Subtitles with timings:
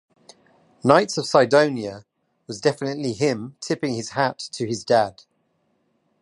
[0.83, 2.05] 'Knights of Cydonia'
[2.47, 5.21] was definitely him tipping his hat to his dad.